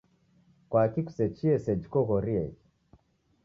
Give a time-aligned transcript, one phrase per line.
[0.69, 2.59] Kwaki kusechie sejhi koghorieghe?